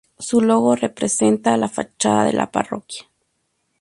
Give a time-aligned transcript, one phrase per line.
[0.17, 3.03] Su logo representa la fachada de la parroquia.